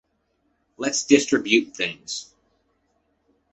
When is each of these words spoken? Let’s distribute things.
Let’s 0.79 1.03
distribute 1.03 1.75
things. 1.77 2.33